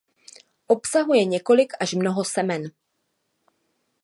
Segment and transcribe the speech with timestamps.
[0.67, 2.71] Obsahuje několik až mnoho semen.